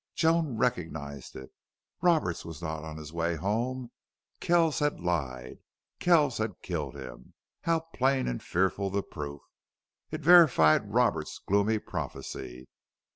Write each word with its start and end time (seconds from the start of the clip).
Joan 0.15 0.57
recognized 0.57 1.35
it. 1.35 1.51
Roberts 2.01 2.43
was 2.43 2.59
not 2.59 2.83
on 2.83 2.97
his 2.97 3.13
way 3.13 3.35
home. 3.35 3.91
Kells 4.39 4.79
had 4.79 4.99
lied. 4.99 5.59
Kells 5.99 6.39
had 6.39 6.59
killed 6.63 6.95
him. 6.95 7.35
How 7.65 7.81
plain 7.81 8.27
and 8.27 8.41
fearful 8.41 8.89
the 8.89 9.03
proof! 9.03 9.41
It 10.09 10.21
verified 10.21 10.91
Roberts's 10.91 11.37
gloomy 11.45 11.77
prophecy. 11.77 12.67